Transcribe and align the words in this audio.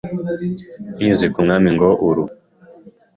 binyuze 0.97 1.25
ku 1.33 1.37
Mwami 1.45 1.69
ngo 1.75 1.89
uru 2.07 2.23